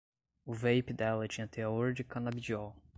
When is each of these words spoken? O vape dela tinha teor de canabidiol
O 0.47 0.51
vape 0.53 0.93
dela 0.93 1.27
tinha 1.27 1.47
teor 1.47 1.93
de 1.93 2.03
canabidiol 2.03 2.75